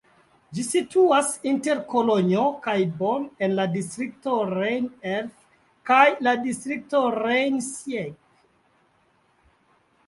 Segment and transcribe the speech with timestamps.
[0.57, 5.39] Ĝi situas inter Kolonjo kaj Bonn en la distrikto Rhein-Erft
[5.91, 8.19] kaj la distrikto Rhein-Sieg.